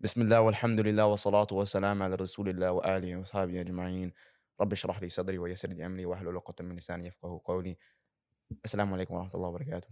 [0.00, 4.12] بسم الله والحمد لله والصلاة والسلام على رسول الله وآله وصحبه أجمعين.
[4.60, 7.76] رب اشرح لي صدري ويسر لي أمري واحلل عقدة من لساني يفقه قولي.
[8.64, 9.88] السلام عليكم ورحمة الله وبركاته.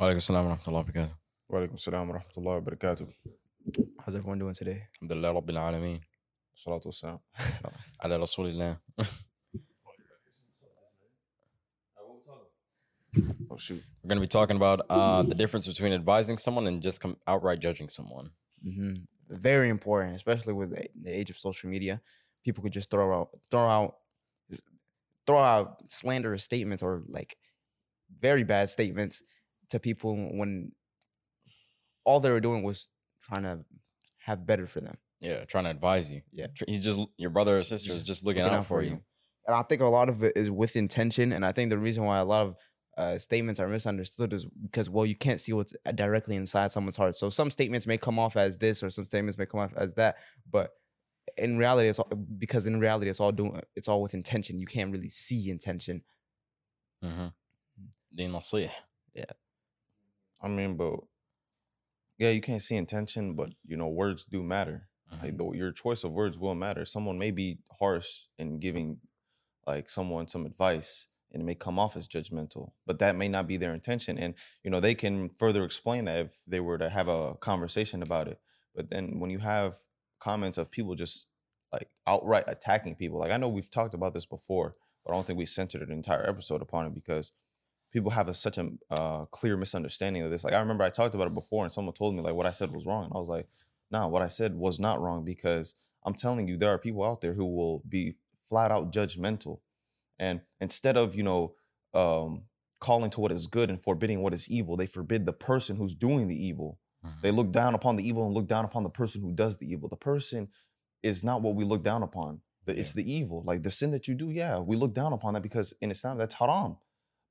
[0.00, 1.16] وعليكم السلام ورحمة الله وبركاته.
[1.48, 3.06] وعليكم السلام ورحمة الله وبركاته.
[4.00, 4.88] How's everyone doing today?
[4.94, 6.00] الحمد لله رب العالمين.
[6.56, 7.18] الصلاة والسلام.
[8.02, 8.80] على رسول الله.
[13.50, 13.80] Oh shoot.
[14.02, 17.16] We're going to be talking about uh, the difference between advising someone and just com-
[17.28, 18.30] outright judging someone.
[18.64, 18.94] hmm
[19.28, 22.00] Very important, especially with the the age of social media.
[22.44, 23.96] People could just throw out, throw out,
[25.26, 27.36] throw out slanderous statements or like
[28.18, 29.22] very bad statements
[29.70, 30.72] to people when
[32.04, 32.88] all they were doing was
[33.22, 33.64] trying to
[34.18, 34.98] have better for them.
[35.20, 36.20] Yeah, trying to advise you.
[36.32, 36.48] Yeah.
[36.66, 39.00] He's just, your brother or sister is just looking, out, for you.
[39.46, 41.32] And I think a lot of it is with intention.
[41.32, 42.56] And I think the reason why a lot of
[42.96, 46.96] uh, statements are misunderstood is because well you can't see what's uh, directly inside someone's
[46.96, 47.16] heart.
[47.16, 49.94] So some statements may come off as this or some statements may come off as
[49.94, 50.16] that
[50.50, 50.74] but
[51.36, 54.58] in reality it's all, because in reality it's all doing it's all with intention.
[54.58, 56.02] You can't really see intention.
[57.02, 57.22] Mm-hmm.
[57.22, 57.32] Mm.
[59.14, 59.24] yeah.
[60.40, 61.00] I mean but
[62.18, 64.88] yeah you can't see intention but you know words do matter.
[65.12, 65.26] Mm-hmm.
[65.26, 66.84] like the, your choice of words will matter.
[66.84, 68.98] Someone may be harsh in giving
[69.66, 73.46] like someone some advice and it may come off as judgmental, but that may not
[73.46, 74.16] be their intention.
[74.16, 78.02] And you know, they can further explain that if they were to have a conversation
[78.02, 78.38] about it.
[78.74, 79.76] But then when you have
[80.20, 81.26] comments of people just
[81.72, 85.26] like outright attacking people, like I know we've talked about this before, but I don't
[85.26, 87.32] think we centered an entire episode upon it because
[87.92, 90.44] people have a, such a uh, clear misunderstanding of this.
[90.44, 92.52] Like I remember I talked about it before, and someone told me like what I
[92.52, 93.48] said was wrong, and I was like,
[93.90, 97.20] nah, what I said was not wrong because I'm telling you there are people out
[97.20, 98.14] there who will be
[98.48, 99.58] flat out judgmental,
[100.18, 101.54] and instead of you know
[101.94, 102.42] um,
[102.80, 105.94] calling to what is good and forbidding what is evil, they forbid the person who's
[105.94, 106.78] doing the evil.
[107.04, 107.20] Mhm.
[107.22, 109.70] They look down upon the evil and look down upon the person who does the
[109.70, 109.88] evil.
[109.88, 110.48] The person
[111.02, 112.40] is not what we look down upon.
[112.66, 114.30] It's the evil, like the sin that you do.
[114.30, 116.78] Yeah, we look down upon that because in Islam that's haram,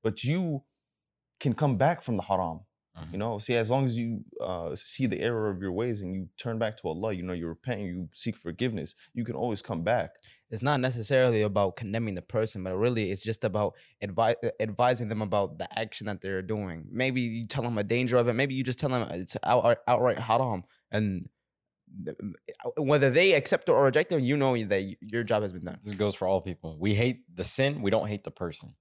[0.02, 0.62] but you
[1.40, 2.60] can come back from the haram.
[2.96, 3.18] You Mhm.
[3.18, 6.28] know, see, as long as you uh, see the error of your ways and you
[6.36, 9.82] turn back to Allah, you know, you repent, you seek forgiveness, you can always come
[9.82, 10.10] back.
[10.48, 15.08] It's not necessarily about condemning the person, but really it's just about advi- uh, advising
[15.08, 16.86] them about the action that they're doing.
[16.88, 18.34] Maybe you tell them a danger of it.
[18.34, 20.62] Maybe you just tell them it's out, outright haram,
[20.92, 21.28] and
[22.04, 22.16] th-
[22.76, 25.64] whether they accept it or reject it, you know that y- your job has been
[25.64, 25.80] done.
[25.82, 26.76] This goes for all people.
[26.78, 28.76] We hate the sin, we don't hate the person.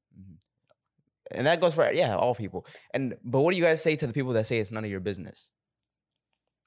[1.31, 4.07] And that goes for yeah all people and but what do you guys say to
[4.07, 5.49] the people that say it's none of your business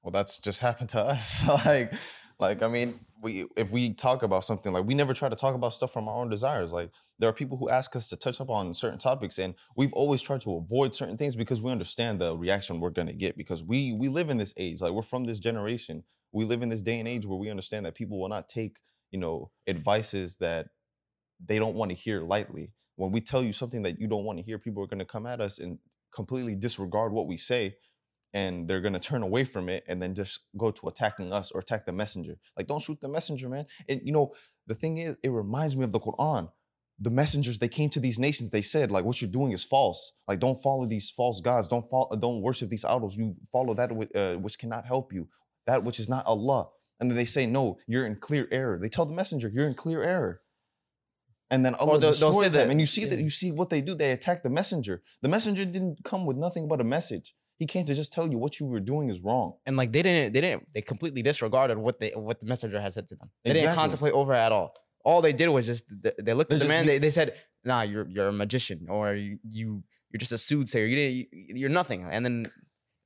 [0.06, 1.44] Well, that's just happened to us.
[1.66, 1.92] like,
[2.38, 5.56] like I mean, we if we talk about something like we never try to talk
[5.56, 6.72] about stuff from our own desires.
[6.72, 9.92] Like there are people who ask us to touch up on certain topics, and we've
[9.94, 13.36] always tried to avoid certain things because we understand the reaction we're gonna get.
[13.36, 16.04] Because we we live in this age, like we're from this generation.
[16.30, 18.78] We live in this day and age where we understand that people will not take
[19.10, 20.68] you know advices that
[21.44, 22.74] they don't want to hear lightly.
[22.96, 25.26] When we tell you something that you don't want to hear, people are gonna come
[25.26, 25.78] at us and
[26.14, 27.76] completely disregard what we say
[28.36, 31.60] and they're gonna turn away from it and then just go to attacking us or
[31.60, 32.36] attack the messenger.
[32.56, 33.64] Like, don't shoot the messenger, man.
[33.88, 34.34] And you know,
[34.66, 36.50] the thing is, it reminds me of the Quran.
[36.98, 40.12] The messengers they came to these nations, they said, like, what you're doing is false.
[40.28, 41.68] Like, don't follow these false gods.
[41.68, 43.16] Don't follow, don't worship these idols.
[43.16, 45.28] You follow that uh, which cannot help you,
[45.66, 46.68] that which is not Allah.
[47.00, 48.78] And then they say, no, you're in clear error.
[48.78, 50.40] They tell the messenger, you're in clear error.
[51.50, 52.52] And then oh, Allah they'll- they'll say them.
[52.66, 53.94] that- And you see that you see what they do.
[53.94, 55.02] They attack the messenger.
[55.22, 57.34] The messenger didn't come with nothing but a message.
[57.58, 59.54] He came to just tell you what you were doing is wrong.
[59.66, 62.92] and like they didn't they didn't they completely disregarded what they what the messenger had
[62.92, 64.74] said to them they didn't contemplate over it at all
[65.06, 65.84] all they did was just
[66.26, 67.28] they looked They're at the man they, they said
[67.64, 71.26] nah you're you're a magician or you, you you're just a soothsayer you didn't you,
[71.60, 72.36] you're nothing and then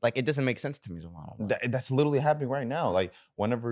[0.02, 1.00] like it doesn't make sense to me.
[1.50, 2.90] That, that's literally happening right now.
[2.90, 3.68] Like whenever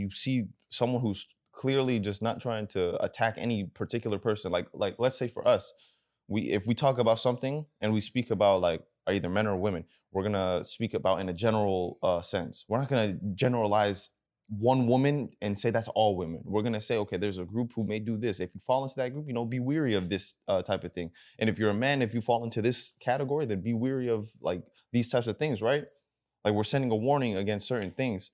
[0.00, 4.96] you see someone who's clearly just not trying to attack any particular person, like like
[4.98, 5.72] let's say for us,
[6.28, 9.56] we if we talk about something and we speak about like are either men or
[9.56, 12.64] women, we're gonna speak about in a general uh, sense.
[12.68, 14.10] We're not gonna generalize
[14.48, 16.42] one woman and say that's all women.
[16.44, 18.40] We're gonna say, okay, there's a group who may do this.
[18.40, 20.92] If you fall into that group, you know, be weary of this uh, type of
[20.92, 21.10] thing.
[21.38, 24.30] And if you're a man, if you fall into this category, then be weary of
[24.40, 24.62] like
[24.92, 25.84] these types of things, right?
[26.44, 28.30] Like we're sending a warning against certain things.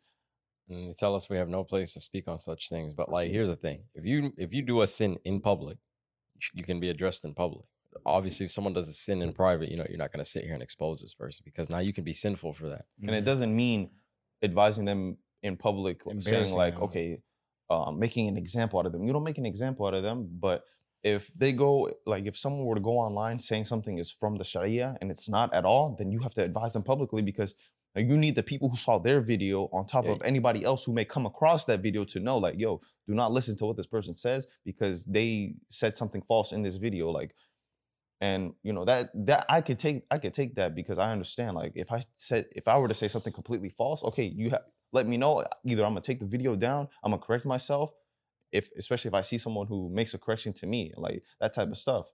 [0.69, 2.93] And they tell us we have no place to speak on such things.
[2.93, 3.33] But like, mm.
[3.33, 5.79] here's the thing: if you if you do a sin in public,
[6.55, 7.67] you can be addressed in public.
[8.05, 10.45] Obviously, if someone does a sin in private, you know, you're not going to sit
[10.45, 12.85] here and expose this person because now you can be sinful for that.
[13.01, 13.25] And it mm-hmm.
[13.25, 13.91] doesn't mean
[14.43, 16.85] advising them in public, saying like, them.
[16.85, 17.19] okay,
[17.71, 19.05] uh, making an example out of them.
[19.05, 20.65] You don't make an example out of them, but
[21.05, 24.45] if they go like if someone were to go online saying something is from the
[24.45, 27.55] Sharia and it's not at all, then you have to advise them publicly because
[27.95, 30.13] And you need the people who saw their video on top Yeah.
[30.13, 33.33] of anybody else who may come across that video to know, like, yo, do not
[33.33, 37.11] listen to what this person says because they said something false in this video.
[37.11, 37.35] Like,
[38.21, 41.57] and you know that that I could take I could take that because I understand.
[41.57, 44.65] Like, if I said if I were to say something completely false, okay, you have
[44.93, 45.45] let me know.
[45.65, 47.93] Either I'm gonna take the video down, I'm gonna correct myself.
[48.53, 51.69] If especially if I see someone who makes a correction to me, like that type
[51.69, 52.11] of stuff.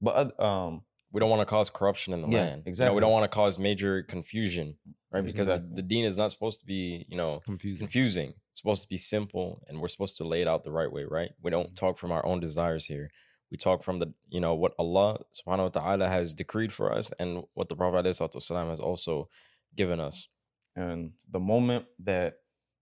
[0.00, 2.50] But um, we don't want to cause corruption in the Yeah, land.
[2.50, 2.94] You know, exactly.
[2.94, 4.76] we don't want to cause major confusion,
[5.12, 5.24] right?
[5.24, 5.66] Because Exactly.
[5.66, 5.76] Mm-hmm.
[5.76, 7.78] the deen is not supposed to be, you know, Confusing.
[7.86, 8.34] confusing.
[8.50, 11.04] It's supposed to be simple, and we're supposed to lay it out the right way,
[11.04, 11.30] right?
[11.42, 11.74] We don't mm-hmm.
[11.74, 13.10] talk from our own desires here.
[13.50, 17.12] We talk from the, you know, what Allah subhanahu wa ta'ala has decreed for us
[17.18, 19.28] and what the Prophet ﷺ has also
[19.76, 20.28] given us.
[20.74, 22.36] And the moment that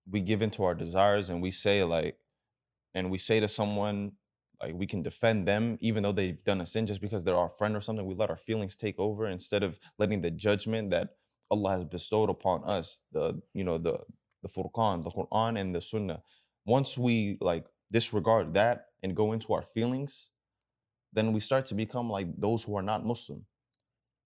[0.09, 2.17] we give into our desires and we say like,
[2.95, 4.13] and we say to someone
[4.63, 7.49] like we can defend them even though they've done a sin just because they're our
[7.49, 11.11] friend or something, we let our feelings take over instead of letting the judgment that
[11.51, 13.99] Allah has bestowed upon us, the you know the
[14.43, 16.23] the Furqan, the Quran, and the Sunnah.
[16.67, 20.31] Once we like disregard that and go into our feelings,
[21.13, 23.45] then we start to become like those who are not Muslim.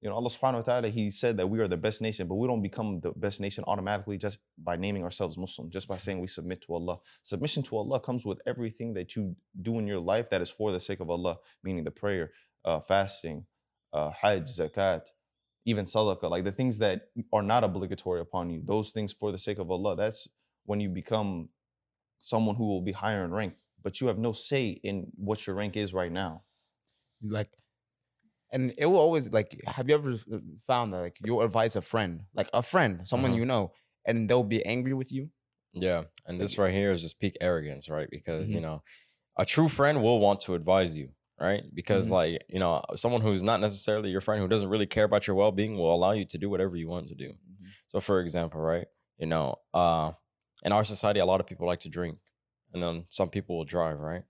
[0.05, 2.35] You know, Allah subhanahu wa ta'ala, He said that we are the best nation, but
[2.35, 6.21] we don't become the best nation automatically just by naming ourselves Muslim, just by saying
[6.21, 6.99] we submit to Allah.
[7.23, 10.73] Submission to Allah comes with everything that you do in your life that is for
[10.73, 12.33] the sake of Allah, meaning the prayer,
[12.67, 13.47] uh, fasting,
[13.95, 15.07] uh, Hajj, zakat,
[15.65, 19.39] even sadaqah, like the things that are not obligatory upon you, those things for the
[19.39, 19.97] sake of Allah.
[19.97, 20.29] That's
[20.67, 21.49] when you become
[22.19, 25.57] someone who will be higher in rank, but you have no say in what your
[25.57, 26.43] rank is right now.
[27.27, 27.49] like
[28.55, 31.83] and it will always like have you ever uh, found that like you'll advise a
[31.83, 33.39] friend like a friend someone Mhm.
[33.41, 33.73] you know
[34.07, 35.31] and they'll be angry with you
[35.77, 36.05] Yeah.
[36.27, 38.09] And this right here is just peak arrogance, right?
[38.09, 38.63] Because, you Mhm.
[38.67, 38.83] know,
[39.37, 41.09] a true friend will want to advise you,
[41.47, 41.65] right?
[41.75, 42.13] Because, Mhm.
[42.19, 45.37] like, you know, someone who's not necessarily your friend, who doesn't really care about your
[45.37, 47.31] well being, will allow you to do whatever you want to do.
[47.89, 48.87] So, for example, right,
[49.19, 50.13] you know, uh,
[50.63, 52.19] in our society, a lot of people like to drink,
[52.73, 54.25] and then some people will drive, right?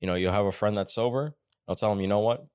[0.00, 1.36] You know, you'll have a friend that's sober.
[1.68, 2.46] I'll tell them, you know what,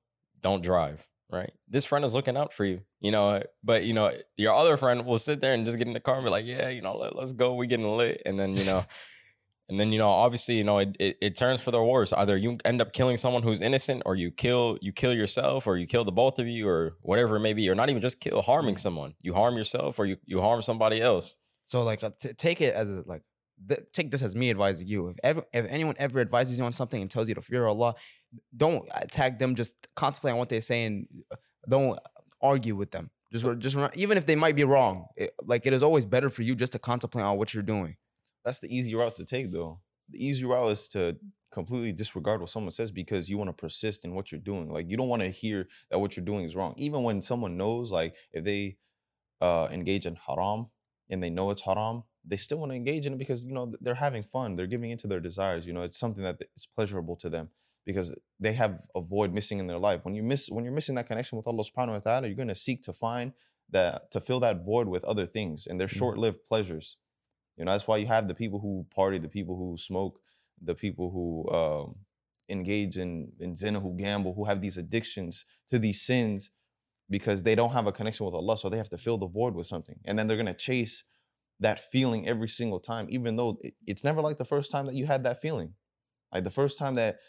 [0.42, 1.52] don't drive, right?
[1.68, 3.42] This friend is looking out for you, you know.
[3.62, 6.16] But you know, your other friend will sit there and just get in the car
[6.16, 8.64] and be like, yeah, you know, let, let's go, we getting lit, and then you
[8.64, 8.84] know.
[9.66, 12.12] And then you know, obviously, you know, it, it, it turns for the worse.
[12.12, 15.78] Either you end up killing someone who's innocent, or you kill you kill yourself, or
[15.78, 18.20] you kill the both of you, or whatever it may be, or not even just
[18.20, 19.14] kill, harming someone.
[19.22, 21.36] You harm yourself, or you you harm somebody else.
[21.64, 23.22] so like uh, t- take it as a like
[23.66, 26.74] th- take this as me advising you if ever if anyone ever advises you on
[26.74, 27.94] something and tells you to fear allah
[28.56, 31.08] don't attack them just contemplate on what they're saying
[31.68, 31.98] don't
[32.42, 35.82] argue with them just just even if they might be wrong it, like it is
[35.82, 37.96] always better for you just to contemplate on what you're doing
[38.44, 39.80] That's the easy route to take, though.
[40.10, 41.16] The easy route is to
[41.52, 44.70] completely disregard what someone says because you want to persist in what you're doing.
[44.70, 47.56] Like you don't want to hear that what you're doing is wrong, even when someone
[47.56, 47.92] knows.
[47.92, 48.76] Like if they
[49.40, 50.68] uh, engage in haram
[51.10, 53.72] and they know it's haram, they still want to engage in it because you know
[53.80, 54.56] they're having fun.
[54.56, 55.66] They're giving into their desires.
[55.66, 57.50] You know, it's something that is pleasurable to them
[57.84, 60.04] because they have a void missing in their life.
[60.04, 62.48] When you miss, when you're missing that connection with Allah Subhanahu wa Taala, you're going
[62.48, 63.32] to seek to find
[63.70, 65.98] that to fill that void with other things, and they're Mhm.
[65.98, 66.96] short-lived pleasures.
[67.56, 70.20] You know, that's why you have the people who party, the people who smoke,
[70.60, 71.96] the people who um,
[72.48, 76.50] engage in in zina, who gamble, who have these addictions to these sins
[77.10, 79.54] because they don't have a connection with Allah, so they have to fill the void
[79.54, 81.04] with something, and then they're gonna chase
[81.60, 84.94] that feeling every single time, even though it- it's never like the first time that
[84.94, 85.74] you had that feeling.
[86.32, 87.20] Like the first time that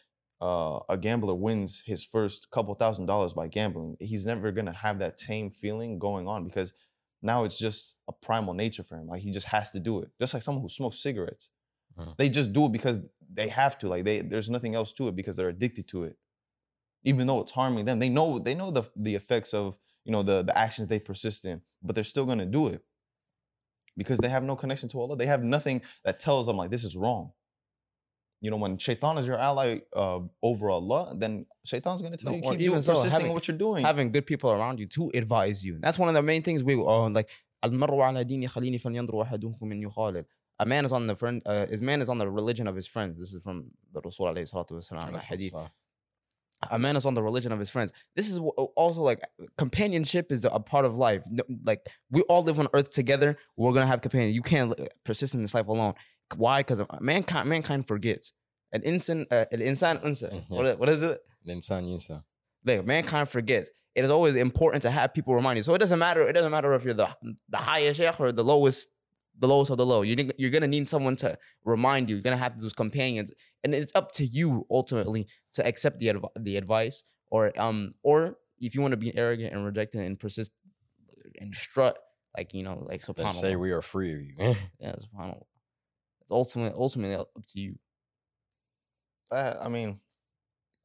[0.41, 4.99] uh, a gambler wins his first couple thousand dollars by gambling, he's never gonna have
[4.99, 6.73] that same feeling going on because
[7.21, 9.07] now it's just a primal nature for him.
[9.07, 10.09] Like he just has to do it.
[10.19, 11.49] Just like someone who smokes cigarettes.
[11.97, 12.17] Mhm.
[12.17, 12.99] They just do it because
[13.33, 13.87] they have to.
[13.87, 16.17] Like they there's nothing else to it because they're addicted to it.
[17.03, 17.99] Even though it's harming them.
[17.99, 21.45] They know they know the the effects of, you know, the the actions they persist
[21.45, 22.83] in, but they're still gonna do it.
[23.97, 25.15] Because they have no connection to Allah.
[25.15, 27.31] They have nothing that tells them like this is wrong
[28.42, 32.38] You know, when shaitan is your ally uh, over Allah, then shaitan's gonna tell No,
[32.38, 33.84] you or keep even doing, so, persisting having- in what you're doing.
[33.84, 35.78] having good people around you to advise you.
[35.78, 37.28] That's one of the main things we uh, like.
[37.64, 40.24] المرء على دين خليل فلينظر أحدكم من يخالل.
[40.60, 41.42] A man is on the friend.
[41.44, 43.18] Uh, his man is on the religion of his friends.
[43.18, 45.54] This is from the Rasul alayhi salatu wasalam, the hadith.
[46.70, 47.90] A man is on the religion of his friends.
[48.16, 49.20] This is wh- also like
[49.56, 51.22] companionship is a part of life.
[51.30, 53.36] No- Like we all live on earth together.
[53.56, 54.34] We're gonna have companion.
[54.34, 55.94] You can't li- persist in this life alone.
[56.35, 56.59] Why?
[56.61, 58.33] Because mankind mankind forgets.
[58.71, 60.29] An insan, uh, an insan, unsa.
[60.33, 60.49] Mhm.
[60.49, 61.21] What, what is it?
[61.47, 62.23] Insan yinsa.
[62.65, 63.69] like mankind forgets.
[63.93, 65.63] It is always important to have people remind you.
[65.63, 66.27] So it doesn't matter.
[66.27, 67.07] It doesn't matter if you're the
[67.49, 68.87] the highest sheikh or the lowest,
[69.39, 70.01] the lowest of the low.
[70.01, 72.15] You're you're gonna need someone to remind you.
[72.17, 73.31] You're gonna have those companions,
[73.63, 78.37] and it's up to you ultimately to accept the adv- the advice, or um, or
[78.59, 80.51] if you want to be arrogant and reject it and persist
[81.39, 81.97] and strut,
[82.37, 84.35] Like you know, like Then say we are free of you.
[84.79, 85.43] yeah, subhanallah.
[86.25, 87.75] It's ultimately ultimately up to you.
[89.31, 89.99] I, I mean,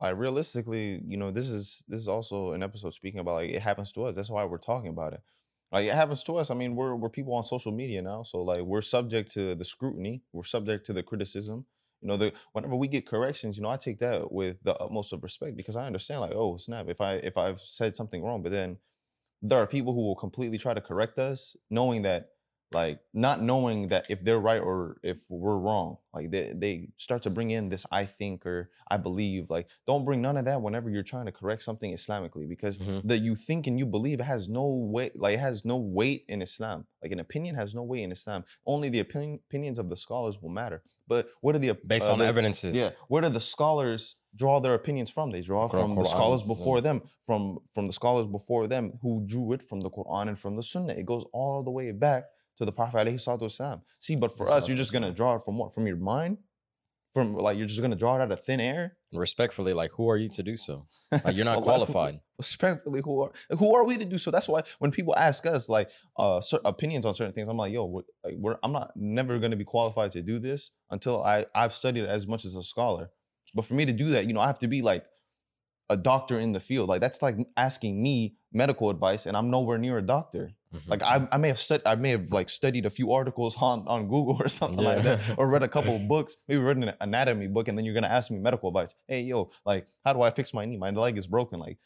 [0.01, 3.63] like realistically, you know, this is this is also an episode speaking about like it
[3.63, 4.17] happens to us.
[4.17, 5.21] That's why we're talking about it.
[5.73, 6.51] Like it happens to us.
[6.51, 9.65] I mean, we're we're people on social media now, so like we're subject to the
[9.65, 10.23] scrutiny.
[10.33, 11.67] We're subject to the criticism.
[12.03, 15.13] You know, the whenever we get corrections, you know, I take that with the utmost
[15.13, 18.43] of respect because I understand, like, oh snap, if I if I've said something wrong,
[18.43, 18.79] but then
[19.43, 22.31] there are people who will completely try to correct us, knowing that
[22.73, 27.23] like not knowing that if they're right or if we're wrong like they, they start
[27.23, 30.63] to bring in this i think or i believe like don't bring none of that
[30.63, 33.03] whenever you're trying to correct something islamically because Mhm.
[33.05, 36.25] the you think and you believe it has no weight like it has no weight
[36.29, 39.89] in islam like an opinion has no weight in islam only the opinion, opinions of
[39.89, 42.77] the scholars will matter but what are the Based uh, on the- evidences.
[42.77, 45.33] yeah, where do the scholars draw their opinions from?
[45.33, 46.83] They draw Quran- from the scholars before yeah.
[46.83, 50.55] them, from from the scholars before them who drew it from the Quran and from
[50.55, 50.93] the Sunnah.
[50.93, 52.27] It goes all the way back
[52.61, 53.81] to the Prophet alayhi salatu wasalam.
[53.99, 55.75] See, but for us, you're just gonna draw it from what?
[55.75, 56.37] From your mind?
[57.15, 58.97] From like you're just gonna draw it out of thin air?
[59.15, 60.87] Respectfully, like who are you to do so?
[61.11, 62.21] Like you're not Allah, who- qualified.
[62.39, 64.31] Respectfully, who are who are we to do so?
[64.31, 67.87] That's why when people ask us like uh opinions on certain things, I'm like, yo,
[67.87, 71.73] we're, like, we're I'm not never gonna be qualified to do this until I I've
[71.75, 73.11] studied as much as a scholar.
[73.55, 75.07] But for me to do that, you know, I have to be like
[75.89, 76.89] a doctor in the field.
[76.91, 80.53] Like that's like asking me medical advice, and I'm nowhere near a doctor.
[80.75, 80.89] Mhm.
[80.89, 83.87] Like I, I may have stud- I may have like studied a few articles on
[83.89, 86.93] on Google or something like that, or read a couple of books, maybe read an
[87.01, 88.95] anatomy book, and then you're gonna ask me medical advice.
[89.09, 90.77] Hey, yo, like how do I fix my knee?
[90.77, 91.59] My leg is broken.
[91.59, 91.79] Like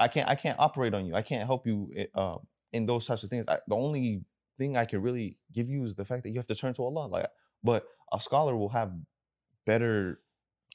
[0.00, 1.14] I can't I can't operate on you.
[1.14, 2.38] I can't help you uh,
[2.72, 3.44] in those types of things.
[3.48, 4.24] I, the only
[4.58, 6.82] thing I can really give you is the fact that you have to turn to
[6.82, 7.06] Allah.
[7.06, 7.26] Like,
[7.62, 8.92] but a scholar will have
[9.66, 10.20] better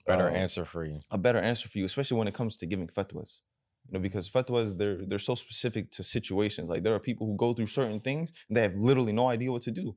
[0.06, 1.00] better uh, answer for you.
[1.12, 3.42] a better answer for you, especially when it comes to giving fatwas.
[3.90, 6.70] You know, because fatwas they're they're so specific to situations.
[6.70, 9.52] Like there are people who go through certain things and they have literally no idea
[9.52, 9.96] what to do.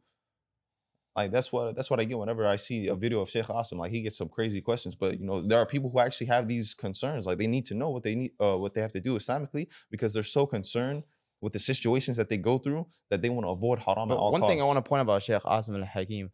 [1.16, 3.78] Like that's what that's what I get whenever I see a video of Sheikh Asim.
[3.78, 6.46] Like he gets some crazy questions, but you know there are people who actually have
[6.46, 7.26] these concerns.
[7.26, 9.66] Like they need to know what they need, uh, what they have to do Islamically,
[9.90, 11.02] because they're so concerned
[11.40, 14.20] with the situations that they go through that they want to avoid haram But at
[14.20, 16.30] all one thing I want to point about Sheikh Asim al Hakim,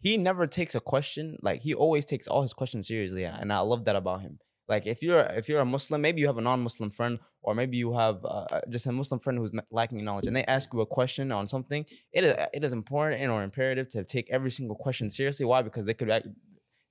[0.00, 3.58] he never takes a question like he always takes all his questions seriously, and I
[3.60, 4.38] love that about him.
[4.68, 7.76] Like if you're if you're a Muslim, maybe you have a non-Muslim friend, or maybe
[7.76, 10.86] you have uh, just a Muslim friend who's lacking knowledge, and they ask you a
[10.86, 11.86] question on something.
[12.12, 15.46] It is it is important and or imperative to take every single question seriously.
[15.46, 15.62] Why?
[15.62, 16.26] Because they could act,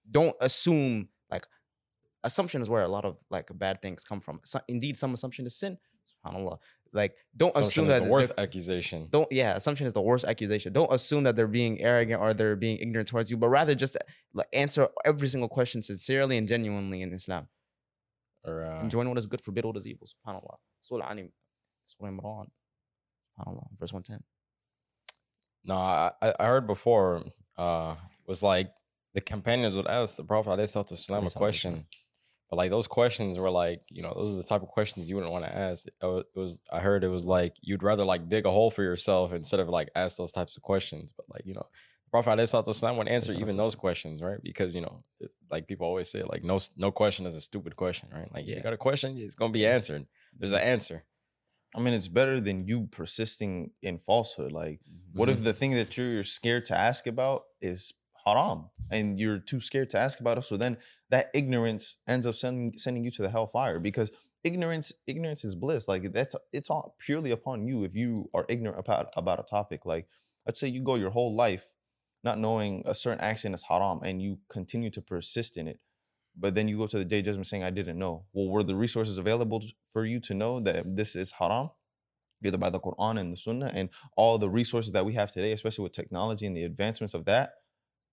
[0.09, 1.45] don't assume like
[2.23, 4.39] assumption is where a lot of like bad things come from.
[4.45, 5.77] So, indeed, some assumption is sin.
[6.25, 6.59] Subhanallah.
[6.93, 9.07] Like don't Assumption assume is that the worst accusation.
[9.11, 12.55] don't yeah assumption is the worst accusation don't assume that they're being arrogant or they're
[12.55, 13.97] being ignorant towards you but rather just
[14.33, 17.49] like answer every single question sincerely and genuinely in islam
[18.45, 21.31] Or uh, what is good forbid what is evil subhanallah surah Anim,
[21.87, 22.47] surah imran
[23.39, 24.23] subhanallah verse 110
[25.65, 27.23] No, I, I heard before
[27.57, 27.95] uh
[28.27, 28.69] was like
[29.15, 31.85] the companions would ask the Prophet ﷺ a question.
[32.49, 35.15] But like those questions were like, you know, those are the type of questions you
[35.15, 35.87] wouldn't want to ask.
[35.87, 39.33] It was I heard it was like you'd rather like dig a hole for yourself
[39.33, 41.11] instead of like ask those types of questions.
[41.15, 41.65] But like, you know,
[42.05, 42.37] the Prophet
[42.97, 44.37] would answer even those questions, right?
[44.43, 45.03] Because you know,
[45.55, 48.31] like people always say, like no no question is a stupid question, right?
[48.35, 48.57] Like Yeah.
[48.57, 50.03] you got a question, it's gonna be answered.
[50.37, 50.97] There's an answer.
[51.77, 54.51] I mean, it's better than you persisting in falsehood.
[54.63, 54.79] Like,
[55.17, 55.37] what Mm-hmm.
[55.39, 57.39] if the thing that you're scared to ask about
[57.71, 57.79] is
[58.25, 58.59] haram
[58.95, 60.43] and you're too scared to ask about it?
[60.43, 60.73] So then
[61.13, 61.83] that ignorance
[62.13, 64.09] ends up sending sending you to the hellfire because
[64.49, 65.83] ignorance ignorance is bliss.
[65.91, 69.81] Like that's it's all purely upon you if you are ignorant about about a topic.
[69.93, 70.05] Like,
[70.45, 71.65] let's say you go your whole life
[72.25, 75.79] not knowing a certain action is haram and you continue to persist in it.
[76.37, 78.25] But then you go to the day of judgment saying, I didn't know.
[78.33, 79.63] Well, were the resources available
[79.93, 81.69] for you to know that this is haram?
[82.43, 85.53] Either by the Quran and the Sunnah and all the resources that we have today,
[85.53, 87.53] especially with technology and the advancements of that.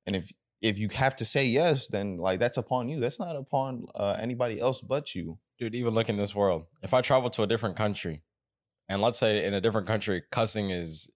[0.07, 0.31] And if
[0.63, 3.01] if you have to say yes, then like that's upon you.
[3.01, 5.39] That's not upon uh, anybody else but you.
[5.59, 6.67] dude, even look in this world.
[6.83, 8.23] If I travel to a different country,
[8.89, 11.11] and let's say in a different country, cussing is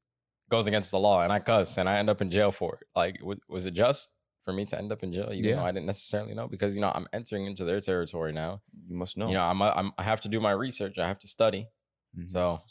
[0.50, 2.86] goes against the law, and I cuss, and I end up in jail for it,
[2.94, 4.10] like, w- was it just
[4.44, 5.30] for me to end up in jail?
[5.32, 5.56] Even Yeah.
[5.56, 8.62] though I didn't necessarily know, because you know I'm entering into their territory now.
[8.88, 9.28] You must know.
[9.28, 10.98] You know, I'm, a, I'm I have to do my research.
[10.98, 11.66] I have to study.
[12.16, 12.28] Mhm.
[12.30, 12.62] So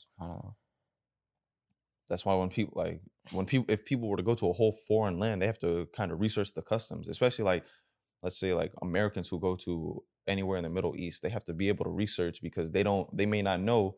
[2.07, 3.01] That's why when people like
[3.31, 5.87] when people if people were to go to a whole foreign land, they have to
[5.95, 7.65] kind of research the customs, especially like
[8.21, 11.53] let's say like Americans who go to anywhere in the Middle East, they have to
[11.53, 13.97] be able to research because they don't they may not know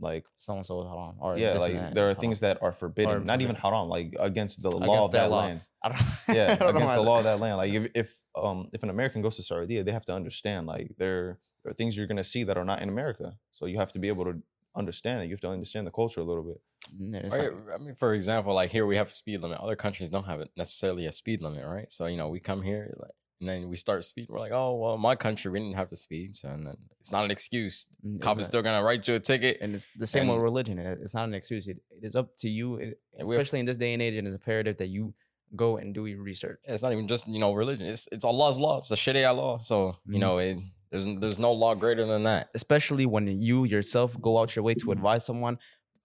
[0.00, 2.40] like so and so is haram or yeah like and that there is are things
[2.40, 3.72] that are forbidden, not even forbidden.
[3.72, 5.40] haram, like against the law of their that law.
[5.46, 5.60] land.
[5.82, 7.56] I don't, Yeah, I don't against the law of that land.
[7.56, 10.94] Like if if um if an American goes to Saudi, they have to understand like
[10.98, 13.36] there there are things you're gonna see that are not in America.
[13.52, 14.42] So you have to be able to
[14.76, 15.26] understand it.
[15.26, 16.60] You have to understand the culture a little bit.
[17.00, 19.58] Mm, yeah, Right, not- I mean, for example, like here we have a speed limit.
[19.58, 21.90] Other countries don't have it necessarily a speed limit, right?
[21.90, 24.26] So you know, we come here, like, and then we start speed.
[24.28, 27.12] We're like, oh well, my country we didn't have the speed, so and then it's
[27.12, 27.86] not an excuse.
[28.04, 29.58] mm, it's Cop is not- still gonna write you a ticket.
[29.60, 30.78] and it's the same with religion.
[30.78, 31.66] It- It's not an excuse.
[31.68, 34.02] It, it is up to you, it- And we have- especially in this day and
[34.02, 34.14] age.
[34.16, 35.14] And it's imperative that you
[35.56, 36.58] go and do your research.
[36.64, 37.86] It's not even just you know religion.
[37.86, 38.78] It's it's Allah's law.
[38.78, 39.58] It's the Sharia law.
[39.58, 40.20] So you Mhm.
[40.20, 40.56] know, it,
[40.90, 42.48] there's there's no law greater than that.
[42.54, 45.58] especially when you yourself go out your way to advise someone,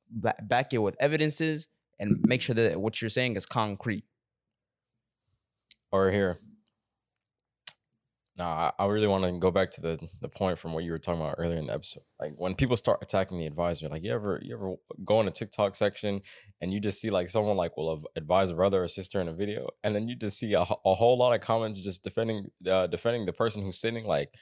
[0.10, 1.68] ba- back it with evidences
[2.00, 4.04] and make sure that what you're saying is concrete.
[5.92, 6.40] Or here.
[8.36, 10.92] No, I, I really want to go back to the the point from what you
[10.92, 12.02] were talking about earlier in the episode.
[12.20, 14.74] Like when people start attacking the advisor, like you ever you ever
[15.06, 16.22] go in a TikTok section
[16.60, 19.34] and you just see like someone like will advise a brother or sister in a
[19.34, 22.88] video, and then you just see a, a whole lot of comments just defending uh,
[22.88, 24.06] defending the person who's sitting.
[24.06, 24.34] Like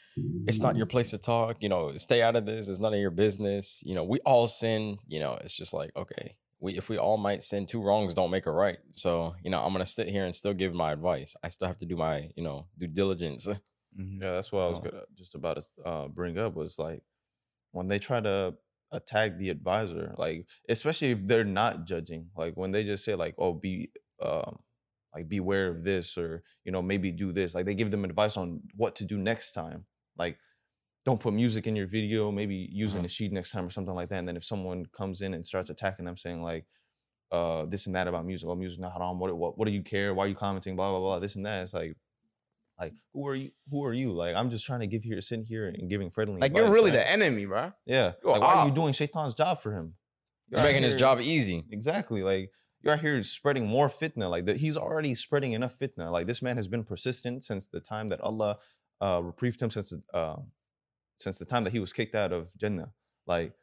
[0.48, 1.58] it's not your place to talk.
[1.60, 2.70] You know, stay out of this.
[2.70, 3.84] It's none of your business.
[3.86, 5.00] You know, we all sin.
[5.06, 8.32] You know, it's just like okay, we if we all might sin, two wrongs don't
[8.32, 8.78] make a right.
[8.92, 11.36] So you know, I'm gonna sit here and still give my advice.
[11.44, 13.50] I still have to do my you know due diligence.
[13.98, 17.02] Yeah, that's what I was gonna just about to uh, bring up was like
[17.72, 18.56] when they try to
[18.92, 23.36] attack the advisor, like especially if they're not judging, like when they just say like,
[23.38, 24.60] "Oh, be um,
[25.14, 27.56] like beware of this," or you know, maybe do this.
[27.56, 29.86] Like they give them advice on what to do next time.
[30.18, 30.38] Like,
[31.06, 32.32] don't put music in your video.
[32.32, 34.20] Maybe using a sheet next time or something like that.
[34.20, 36.66] And then if someone comes in and starts attacking them, saying like,
[37.32, 39.20] uh, this and that about music, oh, music not haram.
[39.20, 40.14] What, what what do you care?
[40.14, 40.76] Why are you commenting?
[40.76, 41.20] Blah blah blah.
[41.20, 41.64] This and that.
[41.64, 41.96] It's like
[42.82, 44.12] like who are you who are you?
[44.12, 46.92] Like i'm just trying to give here sitting here and giving friendly Like you're really
[46.92, 47.72] the enemy, bro.
[47.86, 48.14] yeah.
[48.24, 49.94] You're like why are you doing shaitan's job for him?
[50.50, 51.64] You're making his job easy.
[51.72, 52.24] exactly.
[52.24, 54.30] Like you're out here spreading more fitna.
[54.30, 56.12] Like that he's already spreading enough fitna.
[56.12, 58.58] Like this man has been persistent since the time that allah
[59.00, 60.40] uh reprieved him since the, uh,
[61.18, 62.92] since the time that he was kicked out of jannah.
[63.28, 63.54] Like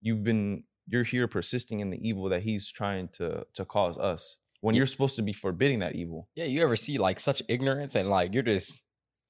[0.00, 4.38] you've been you're here persisting in the evil that he's trying to to cause us
[4.64, 7.42] when Ye- you're supposed to be forbidding that evil Yeah, you ever see like such
[7.48, 8.80] ignorance and like you're just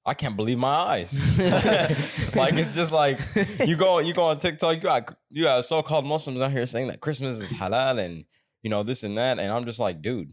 [0.07, 1.13] I can't believe my eyes.
[2.37, 3.19] like it's just like
[3.67, 6.89] you go you go on TikTok, you got you got so-called Muslims out here saying
[6.89, 8.25] that Christmas is halal and
[8.63, 10.33] you know this and that, and I'm just like, dude,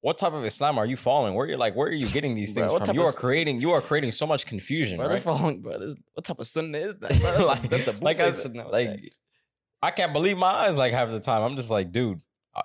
[0.00, 1.34] what type of Islam are you following?
[1.34, 2.94] Where you're like, where are you getting these things from?
[2.94, 5.22] You are creating you are creating so much confusion, Bro, they're right?
[5.22, 5.78] following, bro.
[5.78, 7.10] This, what type of sunnah is that?
[7.40, 8.64] Like, That's the like, I, bootleg s- sunnah.
[8.64, 9.12] What like?
[9.82, 11.42] I can't believe my eyes like half the time.
[11.42, 12.20] I'm just like, dude,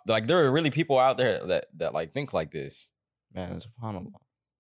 [0.06, 2.92] like there are really people out there that that like think like this.
[3.34, 4.12] man, It's subhanallah.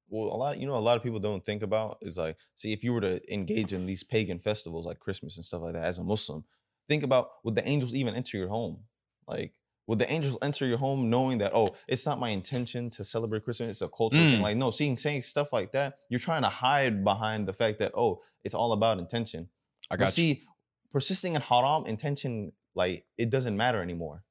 [0.09, 2.71] well a lot you know a lot of people don't think about is like see
[2.73, 5.83] if you were to engage in these pagan festivals like christmas and stuff like that
[5.83, 6.43] as a muslim
[6.89, 8.79] think about would the angels even enter your home
[9.27, 9.53] like
[9.87, 13.43] would the angels enter your home knowing that oh it's not my intention to celebrate
[13.43, 14.43] christmas it's a cultural thing Mm.
[14.43, 17.91] like no seeing saying stuff like that you're trying to hide behind the fact that
[17.95, 19.49] oh it's all about intention
[19.91, 20.23] I but got you.
[20.23, 20.43] see
[20.91, 24.23] persisting in haram intention like it doesn't matter anymore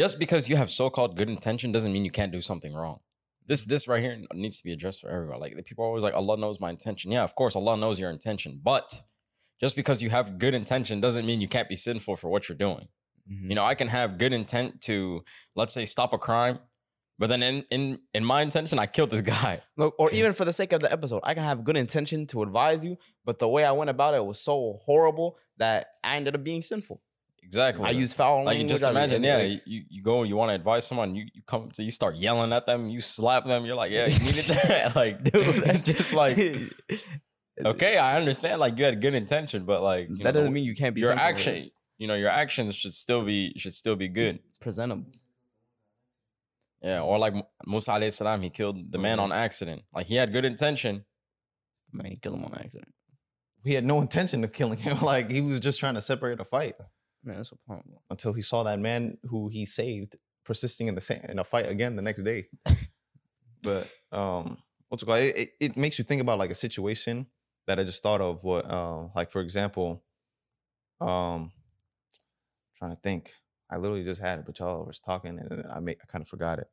[0.00, 3.00] just because you have so-called good intention doesn't mean you can't do something wrong.
[3.46, 5.40] This this right here needs to be addressed for everyone.
[5.40, 7.12] Like the people are always like, Allah knows my intention.
[7.16, 8.60] Yeah, of course, Allah knows your intention.
[8.72, 8.88] But
[9.60, 12.62] just because you have good intention doesn't mean you can't be sinful for what you're
[12.68, 12.88] doing.
[13.30, 13.48] Mhm.
[13.50, 15.22] You know, I can have good intent to,
[15.54, 16.56] let's say, stop a crime,
[17.18, 17.82] but then in in
[18.14, 19.60] in my intention, I killed this guy.
[19.76, 22.42] Look, or even for the sake of the episode, I can have good intention to
[22.42, 26.34] advise you, but the way I went about it was so horrible that I ended
[26.34, 27.02] up being sinful.
[27.42, 27.84] Exactly.
[27.84, 28.70] I use foul like you language.
[28.70, 31.42] just I mean, imagine, yeah, you, you go, you want to advise someone, you, you
[31.46, 34.44] come to, you start yelling at them, you slap them, you're like, yeah, you needed
[34.44, 34.94] that.
[35.02, 36.38] like, dude, it's that's just like,
[37.64, 40.74] okay, I understand, like you had good intention, but like, that know, doesn't mean you
[40.76, 41.28] can't be your sinful, bro.
[41.28, 44.38] action, you know, your actions should still be should still be good.
[44.60, 45.06] presentable.
[46.82, 47.34] Yeah, or like
[47.66, 49.82] Musa alayhi salam, he killed the man on accident.
[49.92, 51.04] Like he had good intention.
[51.92, 52.94] Man, he killed him on accident.
[53.64, 56.44] he had no intention of killing him like he was just trying to separate a
[56.44, 56.76] fight
[57.22, 57.96] Man, that's a problem.
[58.08, 61.68] until he saw that man who he saved persisting in the same in a fight
[61.68, 62.48] again the next day.
[63.62, 64.56] but um,
[64.88, 65.20] what's it called?
[65.20, 67.26] It, it, it makes you think about like a situation
[67.66, 68.42] that I just thought of.
[68.42, 70.02] What um, like for example,
[71.00, 71.52] um,
[72.76, 73.34] trying to think.
[73.72, 76.28] I literally just had it, but y'all was talking and I make I kind of
[76.28, 76.66] forgot it.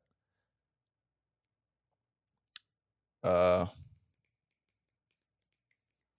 [3.23, 3.65] Uh,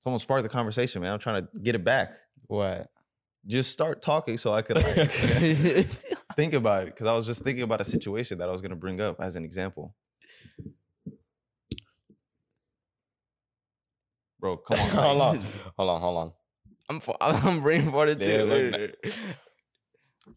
[0.00, 1.12] someone sparked the conversation, man.
[1.12, 2.10] I'm trying to get it back.
[2.46, 2.88] What?
[3.48, 5.10] Just start talking so I could like
[6.36, 8.70] think about it because I was just thinking about a situation that I was going
[8.70, 9.94] to bring up as an example.
[14.38, 14.88] Bro, come on.
[14.90, 16.32] hold on, hold on, hold on.
[16.90, 18.44] I'm for, I'm brain farted Yeah, too.
[18.44, 19.14] look,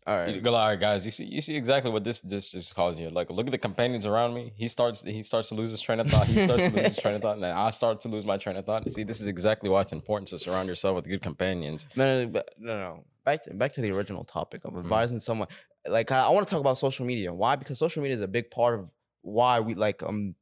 [0.07, 0.41] All right.
[0.41, 1.05] go, all right, guys.
[1.05, 3.09] You see, you see exactly what this this just causing you.
[3.11, 4.51] Like, look at the companions around me.
[4.55, 6.27] He starts, he starts to lose his train of thought.
[6.27, 8.37] He starts to lose his train of thought, and then I start to lose my
[8.37, 8.89] train of thought.
[8.91, 11.87] See, this is exactly why it's important to surround yourself with good companions.
[11.95, 13.03] No, no, no, no.
[13.25, 14.77] Back to back to the original topic Mm-hmm.
[14.77, 15.47] of advising someone.
[15.87, 17.33] Like I, I want to talk about social media.
[17.33, 17.55] Why?
[17.55, 20.35] Because social media is a big part of why we like um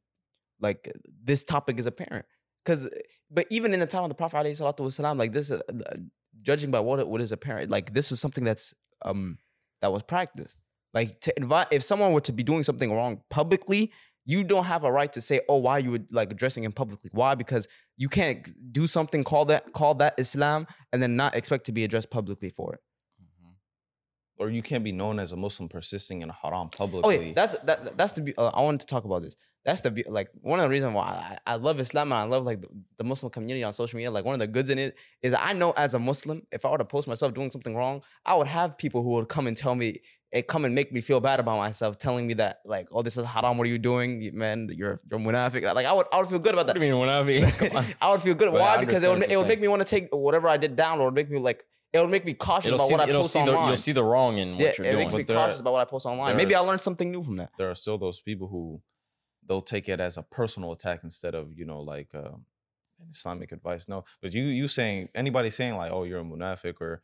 [0.60, 0.90] like
[1.22, 2.26] this topic is apparent.
[2.64, 2.88] Because
[3.30, 5.60] but even in the time of the Prophet wasalam, like this, uh,
[6.42, 9.38] judging by what what is apparent, like this was something that's um
[9.82, 10.56] that was practiced.
[10.92, 13.92] Like to invite if someone were to be doing something wrong publicly,
[14.26, 17.10] you don't have a right to say, "Oh, why you would like addressing him publicly?"
[17.12, 17.34] Why?
[17.34, 21.72] Because you can't do something call that call that Islam and then not expect to
[21.72, 22.80] be addressed publicly for it.
[24.38, 27.16] Or you can't be known as a Muslim persisting in haram publicly.
[27.16, 28.22] Oh, yeah, that's that, that's the.
[28.22, 29.36] be- Uh, I wanted to talk about this.
[29.64, 31.02] That's the be- like one of the reasons why
[31.46, 34.10] I, I love Islam and I love like the, the Muslim community on social media.
[34.10, 36.70] Like one of the goods in it is I know as a Muslim, if I
[36.70, 39.56] were to post myself doing something wrong, I would have people who would come and
[39.56, 40.00] tell me
[40.32, 43.16] and come and make me feel bad about myself, telling me that like, oh, this
[43.18, 43.58] is haram.
[43.58, 44.68] What are you doing, man?
[44.72, 45.74] You're you're munafiq.
[45.74, 46.80] Like I would I would feel good about What that.
[46.80, 47.08] do you mean when
[48.00, 48.50] I would feel good.
[48.52, 48.78] But Why?
[48.82, 51.02] Because it would, it would make me want to take whatever I did down, or
[51.02, 53.08] it would make me like it would make me cautious It'll about see, what I
[53.08, 53.66] it'll post see the, online.
[53.68, 54.94] you'll see the wrong in what yeah, you're doing.
[54.94, 56.36] it makes me But cautious are- about what I post online.
[56.36, 57.50] Maybe I learned something new from that.
[57.58, 58.80] there are still those people who
[59.50, 62.44] they'll take it as a personal attack instead of you know like um,
[63.00, 63.88] an Islamic advice.
[63.88, 67.02] No, but you you saying anybody saying like oh you're a munafiq or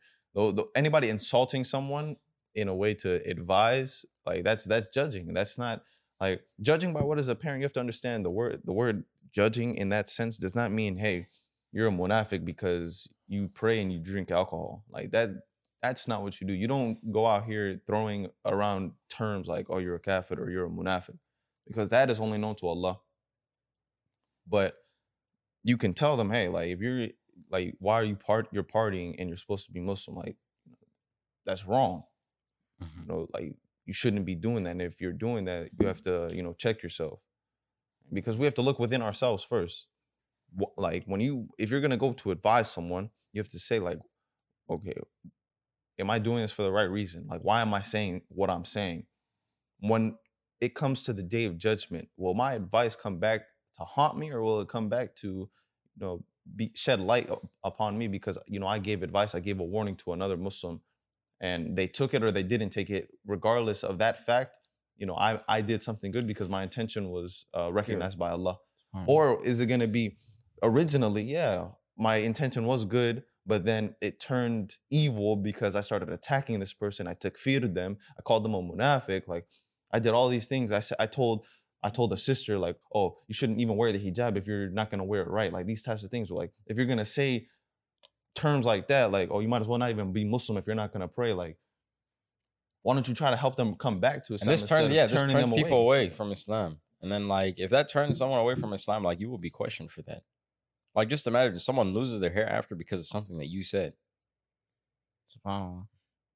[0.73, 2.15] anybody insulting someone
[2.55, 5.33] in a way to advise like that's that's judging.
[5.33, 5.83] That's not
[6.21, 7.59] like judging by what is apparent.
[7.59, 10.97] You have to understand the word the word judging in that sense does not mean
[10.97, 11.27] hey
[11.73, 15.29] you're a munafiq because you pray and you drink alcohol like that.
[15.83, 16.53] That's not what you do.
[16.53, 20.65] You don't go out here throwing around terms like "oh, you're a kafir" or "you're
[20.65, 21.17] a munafiq,"
[21.67, 22.99] because that is only known to Allah.
[24.47, 24.75] But
[25.63, 27.09] you can tell them, "Hey, like if you're
[27.49, 28.47] like, why are you part?
[28.51, 30.15] You're partying and you're supposed to be Muslim.
[30.17, 30.37] Like,
[31.45, 32.03] that's wrong.
[32.81, 33.01] Mhm.
[33.01, 34.71] You know, like you shouldn't be doing that.
[34.71, 37.19] And if you're doing that, you have to, you know, check yourself
[38.11, 39.87] because we have to look within ourselves first.
[40.77, 43.99] Like when you, if you're gonna go to advise someone, you have to say like,
[44.69, 44.95] okay,
[45.99, 47.27] am I doing this for the right reason?
[47.27, 49.05] Like, why am I saying what I'm saying?
[49.79, 50.17] When
[50.59, 53.41] it comes to the day of judgment, will my advice come back
[53.75, 55.49] to haunt me, or will it come back to, you
[55.99, 56.23] know,
[56.55, 57.29] be shed light
[57.63, 60.81] upon me because you know I gave advice, I gave a warning to another Muslim,
[61.41, 63.09] and they took it or they didn't take it.
[63.25, 64.57] Regardless of that fact,
[64.95, 68.57] you know, I I did something good because my intention was uh, recognized by Allah.
[69.05, 70.17] Or is it going to be
[70.63, 71.67] originally, yeah,
[71.97, 77.07] my intention was good, but then it turned evil because I started attacking this person.
[77.07, 77.97] I took fear to them.
[78.17, 79.27] I called them a munafiq.
[79.27, 79.45] Like
[79.91, 80.71] I did all these things.
[80.71, 81.45] I said, I told,
[81.83, 84.89] I told a sister like, oh, you shouldn't even wear the hijab if you're not
[84.89, 85.51] going to wear it right.
[85.51, 86.29] Like these types of things.
[86.29, 87.47] Like if you're going to say
[88.35, 90.75] terms like that, like, oh, you might as well not even be Muslim if you're
[90.75, 91.33] not going to pray.
[91.33, 91.57] Like,
[92.83, 94.49] why don't you try to help them come back to Islam?
[94.49, 96.09] And this turns, yeah, this turns them people away.
[96.09, 96.79] from Islam.
[97.01, 99.91] And then, like, if that turns someone away from Islam, like, you will be questioned
[99.91, 100.23] for that.
[100.95, 103.93] Like, just imagine someone loses their hereafter because of something that you said.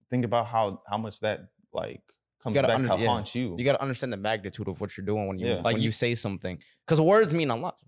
[0.10, 2.02] Think about how how much that like
[2.43, 3.08] comes back under- to yeah.
[3.08, 3.56] haunt you.
[3.58, 5.56] You got to understand the magnitude of what you're doing when you Yeah.
[5.56, 7.80] when Like you, you- say something, because words mean a lot.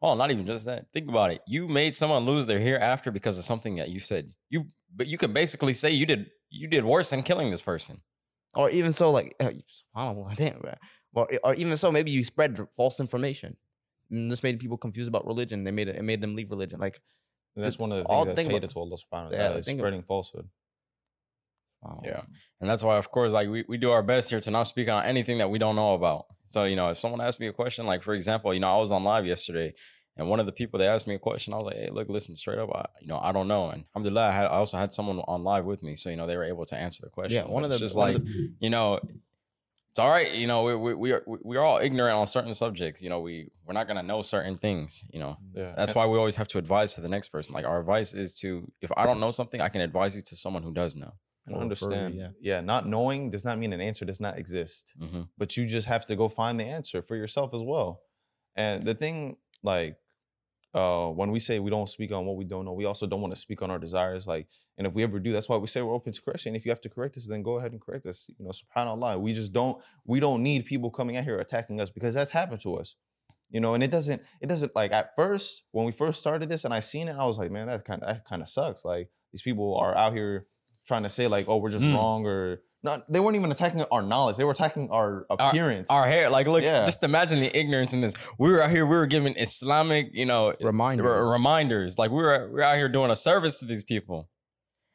[0.00, 0.86] Oh, not even just that.
[0.92, 1.40] Think about it.
[1.48, 4.32] You made someone lose their hereafter because of something that you said.
[4.48, 8.00] You, but you could basically say you did you did worse than killing this person.
[8.54, 9.50] Or even so, like uh,
[9.96, 10.74] SubhanAllah, damn, bro.
[11.14, 13.56] Or, or even so, maybe you spread false information.
[14.10, 15.64] And this made people confused about religion.
[15.64, 16.78] They made it, it made them leave religion.
[16.80, 17.00] Like,
[17.56, 19.24] And that's just one of the all things that's think about- hated to Allah subhanahu
[19.24, 20.48] wa Yeah, ta'ala is think of- spreading falsehood.
[21.82, 22.00] Wow.
[22.04, 22.18] Yeah.
[22.18, 22.26] Um,
[22.60, 24.88] and that's why, of course, like we, we do our best here to not speak
[24.88, 26.26] on anything that we don't know about.
[26.46, 28.78] So, you know, if someone asks me a question, like for example, you know, I
[28.80, 29.74] was on live yesterday
[30.16, 32.08] and one of the people they asked me a question, I was like, hey, look,
[32.08, 33.68] listen, straight up, I, you know, I don't know.
[33.70, 35.94] And alhamdulillah, I, had, I also had someone on live with me.
[35.94, 37.44] So, you know, they were able to answer the question.
[37.46, 38.98] Yeah, one of the just like, the- you know,
[39.90, 40.32] it's all right.
[40.32, 43.02] You know, we, we, we are, we- we're all ignorant on certain subjects.
[43.02, 45.36] You know, we, we're not going to know certain things, you know.
[45.54, 45.74] Yeah.
[45.76, 47.54] That's why we always have to advise to the next person.
[47.54, 50.36] Like our advice is to, if I don't know something, I can advise you to
[50.36, 51.12] someone who does know.
[51.48, 52.14] And Or understand.
[52.14, 52.60] further, yeah.
[52.60, 54.94] not knowing does not mean an answer does not exist.
[54.98, 58.00] hmm But you just have to go find the answer for yourself as well.
[58.56, 59.96] And the thing, like,
[60.74, 63.20] uh, when we say we don't speak on what we don't know, we also don't
[63.22, 64.26] want to speak on our desires.
[64.26, 66.54] Like, and if we ever do, that's why we say we're open to correction.
[66.54, 68.30] If you have to correct us, then go ahead and correct us.
[68.38, 69.18] You know, subhanallah.
[69.20, 72.60] We just don't we don't need people coming out here attacking us because that's happened
[72.62, 72.96] to us.
[73.50, 76.64] You know, and it doesn't it doesn't like at first when we first started this
[76.66, 78.84] and I seen it, I was like, man, that kind of that kind of sucks.
[78.84, 80.46] Like these people are out here
[80.88, 81.94] trying to say like, oh, we're just Mm.
[81.94, 83.02] wrong or not.
[83.12, 85.90] They weren't even attacking our knowledge; they were attacking our appearance.
[85.90, 86.84] Our hair, like, look, Yeah.
[86.86, 88.14] just imagine the ignorance in this.
[88.38, 91.04] We were out here, we were giving Islamic, you know, Reminder.
[91.04, 91.98] re- reminders.
[91.98, 94.28] Like we were, we were out here doing a service to these people,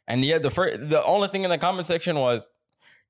[0.07, 2.47] and yet the first, the only thing in the comment section was,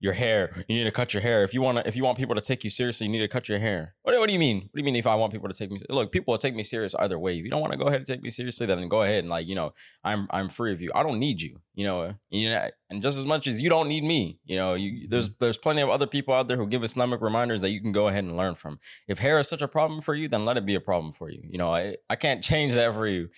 [0.04, 0.66] your hair.
[0.68, 1.46] You need to cut your hair.
[1.46, 3.28] If you want to, if you want people to take you seriously, you need to
[3.30, 3.96] cut your hair.
[4.02, 4.58] What, what do you mean?
[4.58, 5.80] What do you mean if I want people to take me?
[5.90, 7.38] Look, people will take me serious either way.
[7.38, 9.30] If you don't want to go ahead and take me seriously, then go ahead and
[9.30, 9.72] like you know,
[10.04, 10.92] I'm I'm free of you.
[10.94, 11.62] I don't need you.
[11.74, 14.74] You know, you know, and just as much as you don't need me, you know,
[14.74, 15.38] you there's mm-hmm.
[15.40, 18.10] there's plenty of other people out there who give Islamic reminders that you can go
[18.10, 18.80] ahead and learn from.
[19.08, 21.30] If hair is such a problem for you, then let it be a problem for
[21.30, 21.40] you.
[21.44, 23.30] You know, I I can't change that for you.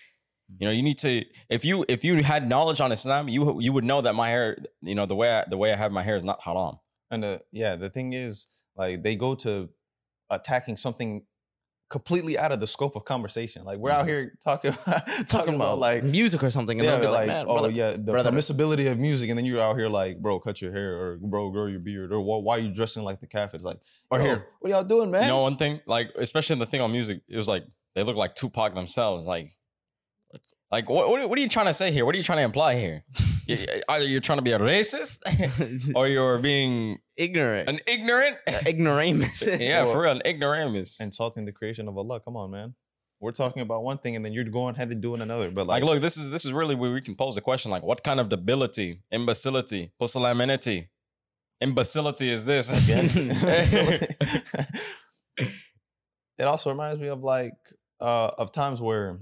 [0.59, 3.73] You know, you need to if you if you had knowledge on Islam, you you
[3.73, 6.03] would know that my hair, you know, the way I, the way I have my
[6.03, 6.75] hair is not haram.
[7.11, 9.69] And uh, yeah, the thing is, like, they go to
[10.29, 11.25] attacking something
[11.89, 13.63] completely out of the scope of conversation.
[13.63, 14.09] Like, we're out Mhm.
[14.09, 14.73] here talking
[15.27, 16.79] talking about like music or something.
[16.79, 19.45] And yeah, like, like, man, oh brother, yeah, the brother- permissibility of music, and then
[19.45, 22.37] you're out here like, bro, cut your hair, or bro, grow your beard, or why,
[22.37, 23.53] why are you dressing like the calf?
[23.53, 23.79] It's like,
[24.09, 25.23] Or here, what are y'all doing, man?
[25.23, 28.03] You know one thing, like especially in the thing on music, it was like they
[28.03, 29.25] look like Tupac themselves.
[29.25, 29.54] Like,
[30.75, 32.03] like what what, what are you trying to say here?
[32.05, 32.97] What are you trying to imply here?
[33.89, 35.15] Either you're trying to be a racist
[35.97, 38.37] or you're being ignorant, an ignorant.
[38.71, 39.41] ignoramus.
[39.59, 40.99] yeah, Or- for real, an ignoramus.
[40.99, 42.19] insulting the creation of Allah.
[42.19, 42.75] Come on, man.
[43.21, 45.49] We're talking about one thing, and then you're going ahead and doing another.
[45.49, 47.71] But like, Like, look, this is this is really where we can pose a question
[47.71, 50.89] like, what kind of debility, imbecility, pusillanimity,
[51.61, 52.65] imbecility is this?
[52.81, 53.05] Again.
[56.37, 57.53] It also reminds me of like
[58.01, 59.19] uh of times where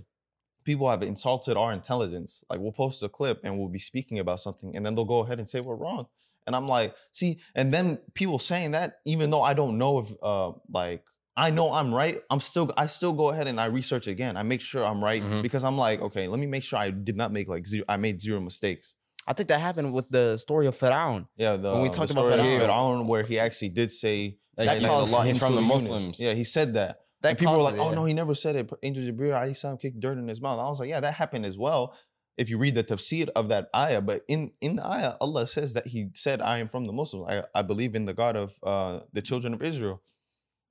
[0.64, 2.44] people have insulted our intelligence.
[2.50, 5.20] Like we'll post a clip and we'll be speaking about something, and then they'll go
[5.20, 6.08] ahead and say we're wrong.
[6.46, 10.12] And I'm like, see, and then people saying that, even though I don't know if
[10.22, 11.04] uh like
[11.36, 14.38] I know I'm right, I'm still I still go ahead and I research again.
[14.38, 15.42] I make sure I'm right Mhm.
[15.42, 17.98] because I'm like, okay, let me make sure I did not make like zero, I
[17.98, 18.96] made zero mistakes.
[19.26, 21.28] I think that happened with the story of Firaun.
[21.38, 22.68] Yeah, the, When we the talked about story of Fir'aun.
[22.68, 26.20] Fir'aun, where he actually did say That That he's, he's from the Muslims.
[26.20, 26.98] Yeah, he said that.
[27.24, 27.96] That and people were like, it, "Oh yeah.
[27.96, 30.60] no, he never said it." Angel Jibril I saw him kick dirt in his mouth.
[30.60, 31.98] I was like, "Yeah, that happened as well."
[32.36, 35.74] If you read the tafsir of that ayah, but in in the ayah, Allah says
[35.74, 37.28] that He said, "I am from the Muslims.
[37.30, 40.02] I, I believe in the God of uh, the children of Israel,"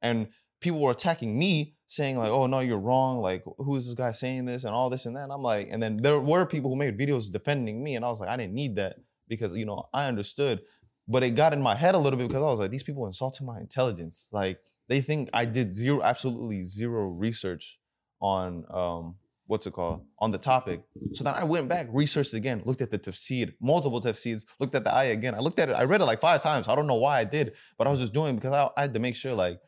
[0.03, 0.29] and
[0.61, 3.21] people were attacking me, saying like, "Oh no, you're wrong.
[3.21, 5.69] Like, who is this guy saying this and all this and that?" And I'm like,
[5.71, 8.37] and then there were people who made videos defending me, and I was like, I
[8.37, 10.61] didn't need that because you know I understood,
[11.09, 13.07] but it got in my head a little bit because I was like, these people
[13.07, 14.29] insulting my intelligence.
[14.33, 14.59] Like
[14.93, 17.79] they think I did zero, absolutely zero research
[18.21, 20.83] on um what's it called on the topic.
[21.15, 24.85] So then I went back, researched again, looked at the tafsir, multiple tafsirs, looked at
[24.85, 25.35] the ayah again.
[25.35, 26.69] I looked at it, I read it like five times.
[26.69, 28.93] I don't know why I did, but I was just doing because I, I had
[28.93, 29.61] to make sure like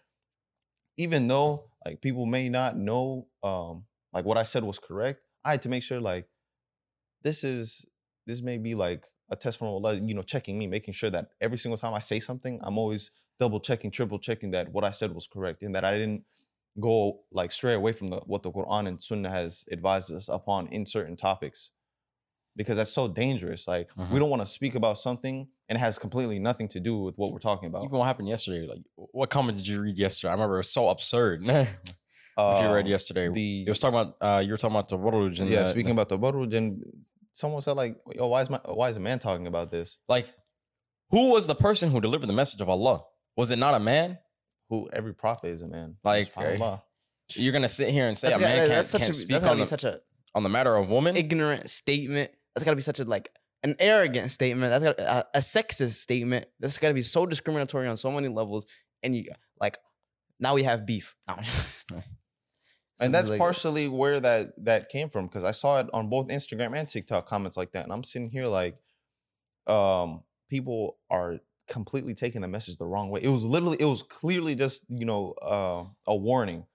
[0.98, 5.52] even though like people may not know um like what I said was correct, I
[5.52, 6.26] had to make sure like
[7.22, 7.86] this is
[8.26, 11.28] this may be like a test from Allah, you know, checking me, making sure that
[11.40, 14.90] every single time I say something, I'm always double checking, triple checking that what I
[14.90, 16.24] said was correct and that I didn't
[16.80, 20.66] go like stray away from the, what the Quran and Sunnah has advised us upon
[20.68, 21.70] in certain topics.
[22.56, 23.66] Because that's so dangerous.
[23.66, 24.10] Like Mhm.
[24.10, 27.16] we don't want to speak about something and it has completely nothing to do with
[27.18, 27.82] what we're talking about.
[27.84, 30.30] Even what happened yesterday, like what comment did you read yesterday?
[30.30, 31.42] I remember it was so absurd.
[31.48, 34.88] if you read Um, yesterday, the it was talking about uh, you were talking about
[34.88, 36.84] the and yeah, the- speaking about the Baruj, and
[37.34, 39.98] someone said like, "Yo, why is my why is a man talking about this?
[40.08, 40.32] like
[41.10, 43.04] who was the person who delivered the message of Allah?
[43.36, 44.18] Was it not a man?
[44.70, 45.96] Who every prophet is a man?
[46.02, 46.80] Like, Subhanallah.
[47.34, 49.28] You're gonna sit here and say That's a gotta- man can't, that's can't a, speak
[49.28, 50.00] that's on the, such a
[50.34, 51.16] on the matter of woman?
[51.16, 52.30] ignorant statement.
[52.54, 53.28] That's gotta be such a like
[53.62, 54.70] an arrogant statement.
[54.70, 56.46] That's got a, a sexist statement.
[56.60, 58.66] That's gotta be so discriminatory on so many levels.
[59.02, 59.26] And you
[59.60, 59.78] like
[60.40, 61.14] now we have beef.
[61.28, 61.36] No.
[63.00, 66.28] and that's like- partially where that that came from because I saw it on both
[66.28, 68.76] Instagram and TikTok comments like that, and I'm sitting here like,
[69.66, 73.20] um, people are completely taking the message the wrong way.
[73.22, 76.66] It was literally, it was clearly just you know uh, a warning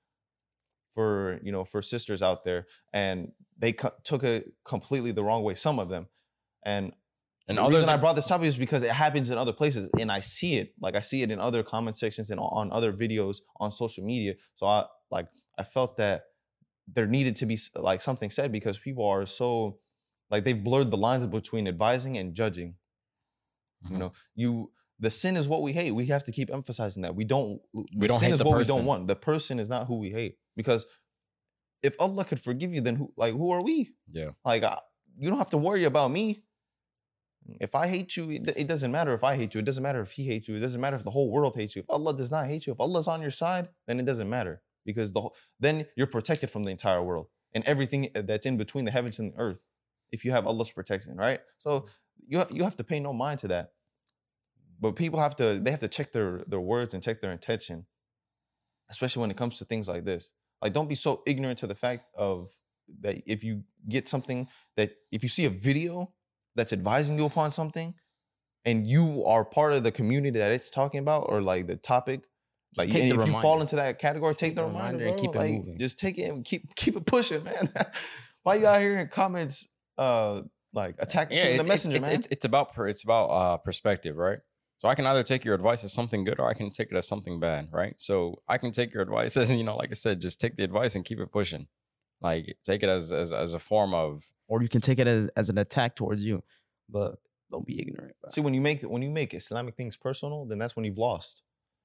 [0.90, 5.44] for you know for sisters out there, and they co- took it completely the wrong
[5.44, 5.54] way.
[5.56, 6.08] Some of them,
[6.64, 6.94] and
[7.48, 9.90] and the others reason I brought this topic is because it happens in other places,
[10.00, 10.74] and I see it.
[10.80, 14.36] Like I see it in other comment sections and on other videos on social media.
[14.56, 16.24] So I like I felt that
[16.88, 19.80] there needed to be like something said because people are so
[20.32, 22.76] like they've blurred the lines between advising and judging.
[23.90, 24.00] You Mhm.
[24.00, 25.92] know, you the sin is what we hate.
[25.92, 27.62] We have to keep emphasizing that we don't.
[27.96, 29.08] We don't sin hate is the what we don't want.
[29.08, 30.86] The person is not who we hate because
[31.82, 33.96] if Allah could forgive you, then who like who are we?
[34.12, 34.32] yeah.
[34.44, 34.80] Like, I,
[35.16, 36.44] you don't have to worry about me.
[37.62, 39.60] If I hate you, it, it doesn't matter if I hate you.
[39.60, 40.56] It doesn't matter if he hates you.
[40.56, 41.82] It doesn't matter if the whole world hates you.
[41.82, 44.62] If Allah does not hate you, if Allah's on your side, then it doesn't matter
[44.86, 48.58] because the whole, then you're protected from the entire world and everything uh, that's in
[48.58, 49.66] between the heavens and the earth.
[50.12, 51.40] If you have Allah's protection, right?
[51.60, 51.86] So
[52.28, 53.74] you you have to pay no mind to that.
[54.80, 57.86] But people have to they have to check their their words and check their intention,
[58.90, 60.34] especially when it comes to things like this.
[60.62, 62.50] Like, don't be so ignorant to the fact of
[63.02, 66.12] that if you get something that if you see a video
[66.56, 67.94] that's advising you upon something,
[68.66, 72.26] and you are part of the community that it's talking about or like the topic,
[72.78, 74.98] like take and the if you fall into that category, take, Take the the reminder,
[75.00, 75.80] reminder and keep it like, moving.
[75.80, 77.70] Just take it and keep keep it pushing, man.
[78.44, 80.42] Why you out here in comments, uh,
[80.74, 82.16] like attacking yeah, the messenger, it's, man?
[82.16, 84.40] It's, it's about per, it's about uh, perspective, right?
[84.78, 86.96] So I can either take your advice as something good or I can take it
[86.96, 87.96] as something bad, right?
[87.98, 90.64] So I can take your advice as you know, like I said, just take the
[90.64, 91.68] advice and keep it pushing.
[92.22, 95.28] Like take it as as as a form of Or you can take it as,
[95.36, 96.44] as an attack towards you.
[96.90, 97.16] But
[97.52, 98.14] don't be ignorant.
[98.22, 98.30] bro.
[98.30, 101.44] See, when you make when you make Islamic things personal, then that's when you've lost.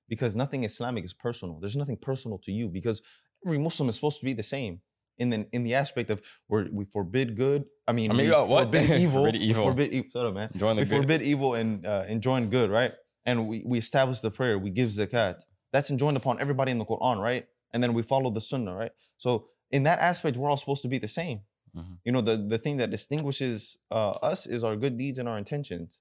[0.09, 1.59] Because nothing Islamic is personal.
[1.61, 3.01] There's nothing personal to you because
[3.47, 4.81] every Muslim is supposed to be the same.
[5.17, 7.65] In the in the aspect of where we forbid good.
[7.87, 8.65] I mean, I mean, we you got what?
[8.65, 9.25] forbid evil.
[9.25, 9.65] Forbid evil.
[9.65, 10.11] Forbid evil.
[10.13, 10.51] Shut up, man.
[10.53, 11.01] enjoying the we good.
[11.03, 12.93] forbid evil and uh, enjoying good, right?
[13.25, 15.37] And we, we establish the prayer, we give zakat.
[15.73, 17.47] That's enjoined upon everybody in the Quran, right?
[17.73, 18.91] And then we follow the sunnah, right?
[19.17, 21.41] So in that aspect, we're all supposed to be the same.
[21.77, 21.99] Mhm.
[22.05, 25.39] You know, the, the thing that distinguishes uh, us is our good deeds and our
[25.39, 26.01] intentions.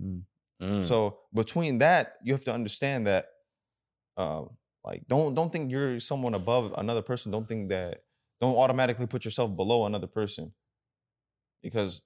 [0.00, 0.22] Mm.
[0.62, 0.86] Mm.
[0.86, 3.26] So between that, you have to understand that,
[4.16, 4.42] uh,
[4.84, 7.32] like, don't don't think you're someone above another person.
[7.32, 8.04] Don't think that.
[8.40, 10.52] Don't automatically put yourself below another person,
[11.62, 12.02] because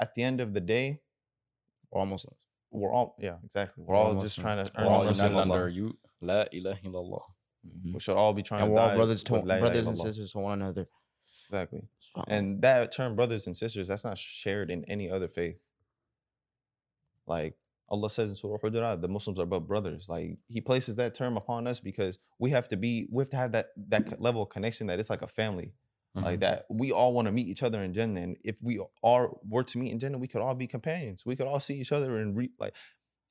[0.00, 1.00] at the end of the day,
[1.92, 2.36] We're Muslims.
[2.70, 3.84] we're all yeah exactly.
[3.84, 5.96] We're We're all just trying to We're earn We're the all of united under you.
[6.20, 7.22] La ilaha illallah.
[7.66, 7.94] Mhm.
[7.94, 9.86] We should all be trying And to we're all brothers, to, with la ilaha brothers
[9.86, 10.86] and sisters to one another.
[11.46, 11.82] Exactly.
[12.26, 15.70] And that term, brothers and sisters, that's not shared in any other faith.
[17.26, 17.54] Like
[17.90, 20.08] Allah says in Surah Hujurat, the Muslims are but brothers.
[20.08, 23.36] Like He places that term upon us because we have to be, we have to
[23.36, 25.72] have that that level of connection that it's like a family,
[26.14, 26.40] like Mhm.
[26.40, 26.66] that.
[26.68, 29.78] We all want to meet each other in Jannah, and if we are were to
[29.78, 31.24] meet in Jannah, we could all be companions.
[31.24, 32.74] We could all see each other and re, like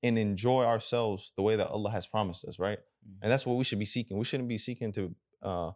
[0.04, 2.80] and enjoy ourselves the way that Allah has promised us, right?
[3.08, 3.18] Mhm.
[3.22, 4.18] And that's what we should be seeking.
[4.18, 5.72] We shouldn't be seeking to uh,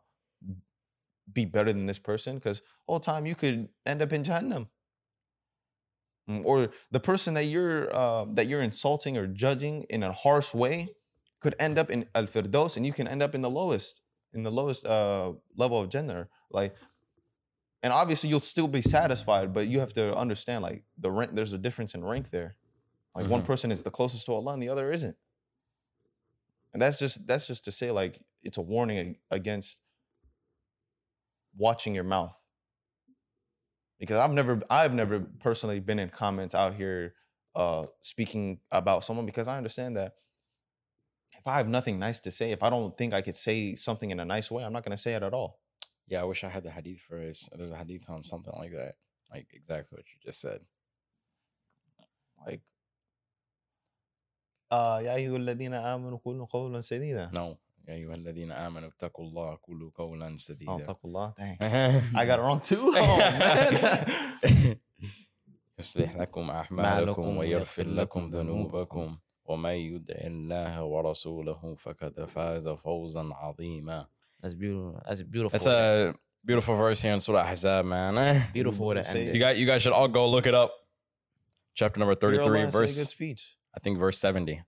[1.32, 4.68] be better than this person because all the time you could end up in Jahannam.
[6.30, 10.54] Mm, Or the person that you're uh, that you're insulting or judging in a harsh
[10.54, 10.90] way
[11.40, 14.02] could end up in al firdaus, and you can end up in the lowest
[14.34, 16.28] in the lowest uh, level of Jannah.
[16.52, 16.76] Like,
[17.84, 21.32] and obviously you'll still be satisfied, but you have to understand like the rank.
[21.34, 22.56] There's a difference in rank there.
[23.16, 23.46] Like one Mhm.
[23.46, 25.18] person is the closest to Allah, and the other isn't.
[26.74, 29.80] And that's just that's just to say like it's a warning against
[31.58, 32.41] watching your mouth
[34.01, 37.15] because I've never I've never personally been in comments out here
[37.55, 40.13] uh speaking about someone because I understand that
[41.39, 44.11] if I have nothing nice to say, if I don't think I could say something
[44.11, 45.61] in a nice way, I'm not gonna say it at all.
[46.09, 47.49] Yeah, I wish I had the hadith for this.
[47.57, 48.95] There's a hadith on something like that.
[49.33, 50.61] Like exactly what you just said.
[52.47, 52.63] Like
[54.71, 57.33] uh يا أيها الذين آمنوا قولوا قولا سديدا.
[57.33, 57.59] No.
[57.91, 60.85] يا أيها الذين آمنوا اتقوا الله قولوا قولا Oh, سديدا.
[60.85, 61.35] taqullah.
[61.37, 61.57] Dang.
[61.61, 62.93] I I got it wrong too.
[62.97, 64.77] Oh, man.
[65.79, 69.01] يصلح لكم معلكم أعمالكم ويغفر ويغفر لكم لكم ذنوبكم.
[69.01, 74.07] ذنوبكم ومن يدع الله ورسوله فقد فاز فوزا عظيما.
[74.43, 75.03] That's beautiful.
[75.07, 75.51] That's beautiful.
[75.59, 78.43] That's a beautiful verse here in Surah Ahzab, man.
[78.53, 79.31] beautiful way to Say end it.
[79.31, 79.35] it.
[79.35, 80.71] You got you guys should all go look it up.
[81.75, 83.43] Chapter number Hear Allah 33, say a good verse speech.
[83.77, 84.63] I think verse 70.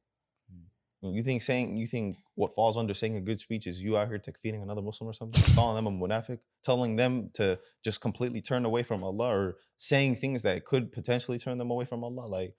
[1.02, 4.08] You think saying you think what falls under saying a good speech is you out
[4.08, 8.40] here takfeering another Muslim or something, calling them a munafiq, telling them to just completely
[8.40, 12.26] turn away from Allah, or saying things that could potentially turn them away from Allah.
[12.26, 12.54] Like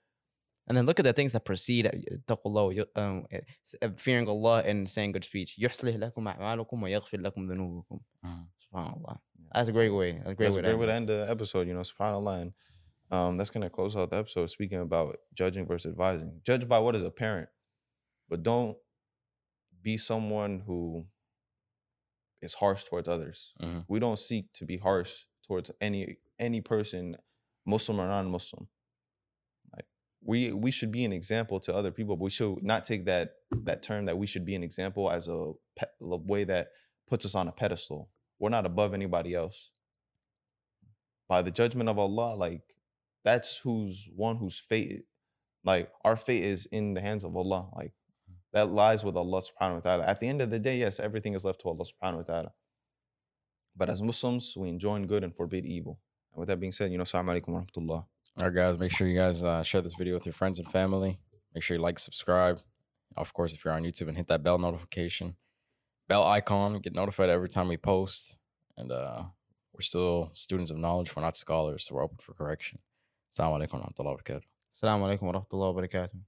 [0.68, 1.90] And then look at the things that precede uh,
[2.30, 5.50] taqullah, you- um, uh, s- uh, fearing Allah and saying good speech.
[5.58, 8.00] يصلح لكم أعمالكم ويغفر لكم ذنوبكم.
[8.26, 8.46] Mhm.
[8.64, 9.18] SubhanAllah.
[9.54, 10.12] That's a great way.
[10.12, 10.96] That's a great that's way a to great end way to it.
[10.96, 11.66] end the episode.
[11.66, 12.42] You know, Subhanallah.
[12.42, 12.52] And
[13.10, 16.40] um, that's gonna close out the episode speaking about judging versus advising.
[16.44, 17.48] Judge by what is apparent,
[18.28, 18.76] but don't
[19.85, 21.05] be someone who
[22.41, 23.53] is harsh towards others.
[23.61, 23.85] Mhm.
[23.87, 27.15] We don't seek to be harsh towards any any person,
[27.65, 28.67] Muslim or non-Muslim.
[29.73, 29.85] Like
[30.21, 33.35] we we should be an example to other people, but we should not take that
[33.67, 36.71] that term that we should be an example as a, pe- a way that
[37.07, 38.09] puts us on a pedestal.
[38.39, 39.71] We're not above anybody else.
[41.27, 42.63] By the judgment of Allah, like
[43.23, 45.05] that's who's one whose fate,
[45.63, 47.69] like our fate is in the hands of Allah.
[47.75, 47.93] Like
[48.55, 50.05] that lies with Allah subhanahu wa ta'ala.
[50.05, 52.51] At the end of the day, yes, everything is left to Allah subhanahu wa ta'ala.
[53.75, 55.99] But as Muslims, we enjoin good and forbid evil.
[56.31, 58.05] And with that being said, you know, Assalamu alaikum wa rahmatullah.
[58.37, 60.67] All right, guys, make sure you guys uh, share this video with your friends and
[60.69, 61.19] family.
[61.53, 62.61] Make sure you like, subscribe.
[63.17, 65.35] Of course, if you're on YouTube, and hit that bell notification,
[66.07, 68.37] bell icon, get notified every time we post.
[68.77, 69.23] And uh,
[69.73, 71.13] we're still students of knowledge.
[71.13, 72.79] We're not scholars, so we're open for correction.
[73.33, 74.43] Assalamu alaikum wa rahmatullahi wa barakatuh.
[74.73, 76.19] Assalamu alaikum wa rahmatullahi wa barakatuh.